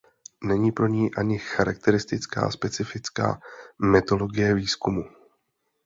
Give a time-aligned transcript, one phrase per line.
[0.43, 3.39] Není pro ní ani charakteristická specifická
[3.79, 5.01] metodologie výzkumu.